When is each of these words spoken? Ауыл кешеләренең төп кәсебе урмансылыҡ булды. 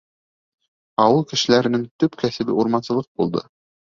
Ауыл 1.03 1.21
кешеләренең 1.33 1.85
төп 2.03 2.17
кәсебе 2.23 2.57
урмансылыҡ 2.63 3.09
булды. 3.21 3.45